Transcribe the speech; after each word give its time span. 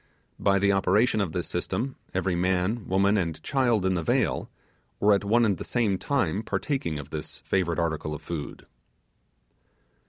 By 0.39 0.57
the 0.57 0.71
operation 0.71 1.21
of 1.21 1.31
this 1.31 1.45
system 1.47 1.95
every 2.11 2.33
man, 2.33 2.87
woman, 2.87 3.17
and 3.17 3.39
child 3.43 3.85
in 3.85 3.93
the 3.93 4.01
vale, 4.01 4.49
were 4.99 5.13
at 5.13 5.23
one 5.23 5.45
and 5.45 5.59
the 5.59 5.63
same 5.63 5.99
time 5.99 6.41
partaking 6.41 6.97
of 6.97 7.11
this 7.11 7.37
favourite 7.45 7.77
article 7.79 8.15
of 8.15 8.23
food. 8.23 8.65